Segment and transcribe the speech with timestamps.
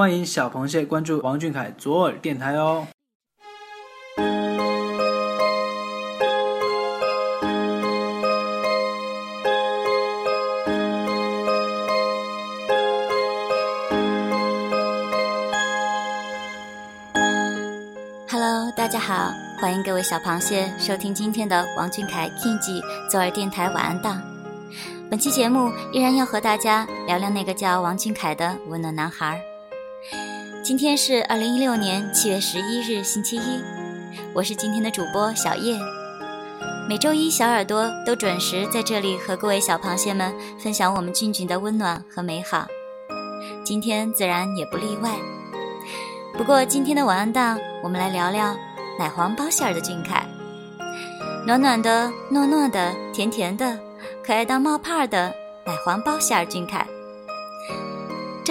[0.00, 2.86] 欢迎小螃蟹关注王俊凯左耳电台哦。
[18.30, 19.30] Hello，大家好，
[19.60, 22.58] 欢迎各位小螃蟹收听今天的王俊凯 King
[23.10, 24.22] 左耳电台晚安档。
[25.10, 29.38] 本期节目依然要和大家聊聊那个叫王俊凯的温暖男孩。
[30.70, 33.60] 今天是二零一六年七月十一日，星期一。
[34.32, 35.76] 我是今天的主播小叶。
[36.88, 42.68] 每周一小耳朵都准时在这里和各位小螃蟹们分享我们俊俊的温暖和美好。
[43.64, 45.16] 今天自然也不例外。
[46.38, 48.56] 不过今天的晚安档，我们来聊聊
[48.96, 50.24] 奶黄包馅儿的俊凯。
[51.44, 53.76] 暖暖的、糯糯的、甜甜的、
[54.24, 55.34] 可爱到冒泡的
[55.66, 56.86] 奶黄包馅儿俊凯。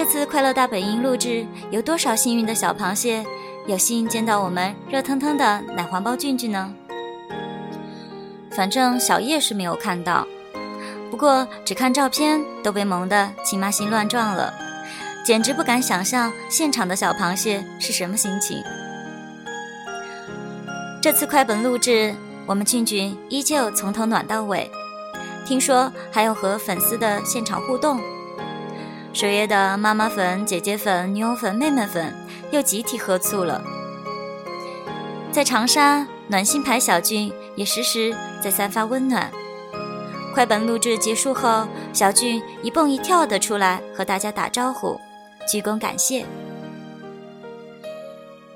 [0.00, 3.22] 这次快乐大本营录制，有多少幸运的小螃蟹
[3.66, 6.72] 有幸见到我们热腾腾的奶黄包俊俊呢？
[8.52, 10.26] 反正小叶是没有看到，
[11.10, 14.54] 不过只看照片都被萌得亲妈心乱撞了，
[15.22, 18.56] 简直不敢想象现场的小螃蟹是什么心情。
[21.02, 22.14] 这次快本录制，
[22.46, 24.70] 我们俊俊依旧从头暖到尾，
[25.44, 28.00] 听说还有和粉丝的现场互动。
[29.12, 32.14] 水月的妈妈粉、姐姐粉、女友粉、妹妹粉
[32.52, 33.60] 又集体喝醋了。
[35.32, 39.30] 在长沙，暖心牌小俊也时时在散发温暖。
[40.32, 44.98] 快本录制结束后，小俊一蹦一跳的出来和大家打招呼，
[45.50, 46.24] 鞠躬感谢。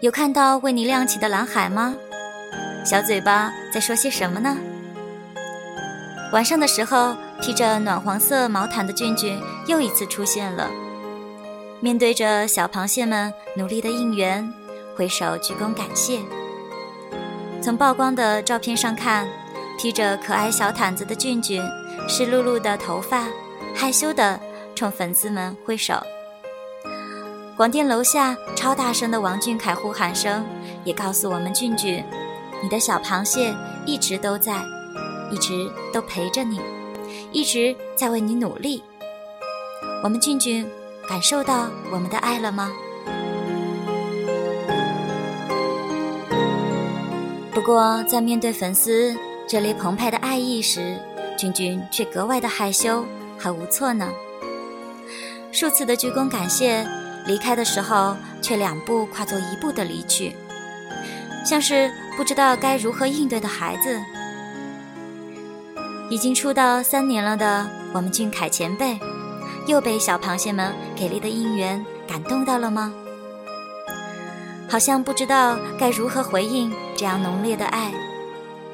[0.00, 1.96] 有看到为你亮起的蓝海吗？
[2.84, 4.56] 小嘴巴在说些什么呢？
[6.32, 7.16] 晚上的时候。
[7.44, 10.70] 披着暖黄色毛毯的俊俊又一次出现了，
[11.78, 14.50] 面对着小螃蟹们努力的应援，
[14.96, 16.20] 挥手鞠躬感谢。
[17.60, 19.28] 从曝光的照片上看，
[19.78, 21.62] 披着可爱小毯子的俊俊，
[22.08, 23.26] 湿漉漉的头发，
[23.74, 24.40] 害羞的
[24.74, 26.02] 冲粉丝们挥手。
[27.58, 30.46] 广电楼下超大声的王俊凯呼喊声，
[30.82, 32.02] 也告诉我们俊俊，
[32.62, 33.54] 你的小螃蟹
[33.84, 34.64] 一直都在，
[35.30, 36.58] 一直都陪着你。
[37.32, 38.82] 一直在为你努力，
[40.02, 40.66] 我们俊俊
[41.08, 42.70] 感受到我们的爱了吗？
[47.52, 49.14] 不过在面对粉丝
[49.48, 50.98] 热烈澎湃的爱意时，
[51.36, 53.04] 俊俊却格外的害羞
[53.38, 54.10] 和无措呢。
[55.52, 56.84] 数次的鞠躬感谢，
[57.26, 60.34] 离开的时候却两步跨作一步的离去，
[61.44, 64.00] 像是不知道该如何应对的孩子。
[66.10, 68.98] 已经出道三年了的我们俊凯前辈，
[69.66, 72.92] 又被小螃蟹们给力的应援感动到了吗？
[74.68, 77.92] 好像不知道该如何回应这样浓烈的爱，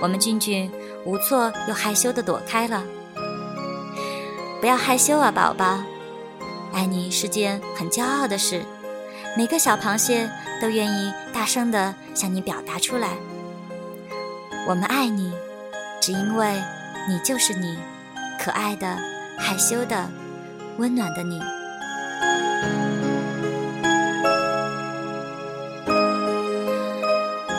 [0.00, 0.70] 我们俊俊
[1.04, 2.82] 无措又害羞的躲开了。
[4.60, 5.80] 不要害羞啊，宝宝，
[6.72, 8.62] 爱你是件很骄傲的事，
[9.36, 10.28] 每个小螃蟹
[10.60, 13.10] 都愿意大声的向你表达出来。
[14.68, 15.32] 我们爱你，
[16.00, 16.60] 只因为。
[17.08, 17.76] 你就是你，
[18.38, 18.96] 可爱的、
[19.36, 20.08] 害羞的、
[20.78, 21.40] 温暖的你。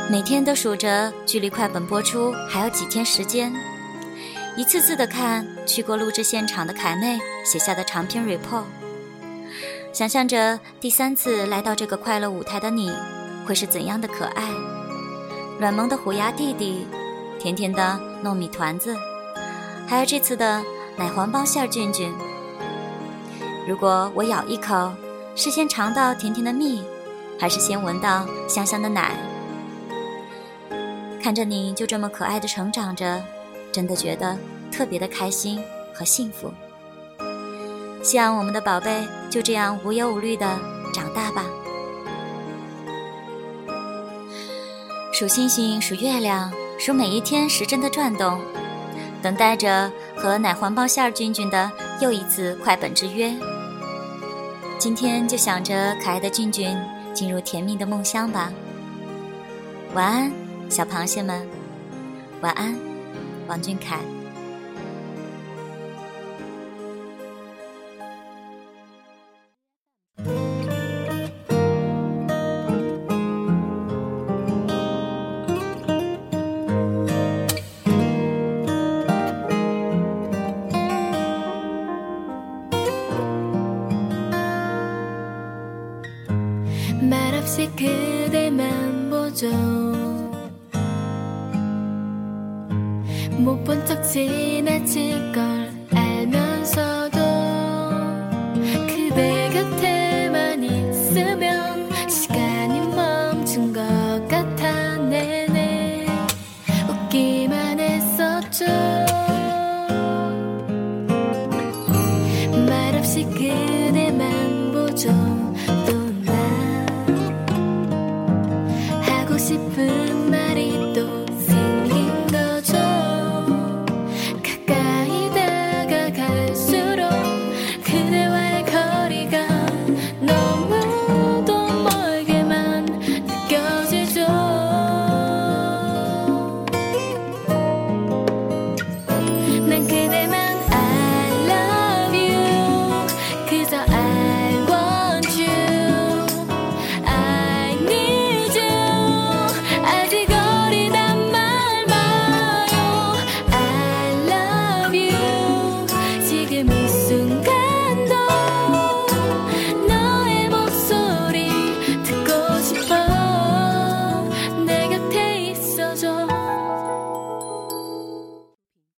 [0.10, 3.52] 每天都数着距离快本播出还有几天时间，
[4.56, 8.64] 一次次的看去过录制现场的凯妹写下的长篇 report，
[9.92, 12.94] 想象着第三次来到这个快乐舞台的你
[13.46, 14.50] 会是怎样的可爱，
[15.60, 16.88] 软萌的虎牙弟弟，
[17.40, 18.96] 甜甜的糯米团子。
[19.88, 20.64] 还有这次的
[20.98, 22.12] 奶黄包馅儿俊俊，
[23.68, 24.92] 如果我咬一口，
[25.36, 26.84] 是先尝到甜甜的蜜，
[27.40, 29.16] 还是先闻到香香的奶？
[31.22, 33.24] 看着你就这么可爱的成长着，
[33.72, 34.38] 真的觉得
[34.72, 35.64] 特别的开心
[35.94, 36.52] 和幸福。
[38.02, 40.60] 希望我们的宝贝就这样无忧无虑的
[40.94, 41.46] 长大吧。
[45.14, 48.42] 数星星，数月亮，数每一天时针的转动。
[49.24, 51.72] 等待着和奶黄包馅儿君君的
[52.02, 53.34] 又一次快本之约。
[54.78, 56.78] 今天就想着可爱的俊俊
[57.14, 58.52] 进入甜蜜的梦乡吧。
[59.94, 60.32] 晚安，
[60.70, 61.48] 小螃蟹们。
[62.42, 62.78] 晚安，
[63.48, 64.00] 王俊凯。
[87.10, 89.48] 말없이 그대만 보죠.
[93.38, 95.53] 못 본 척 지나칠 걸